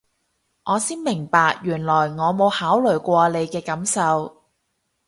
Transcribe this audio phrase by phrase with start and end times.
[0.63, 4.35] 我先明白原來我冇考慮過你嘅感受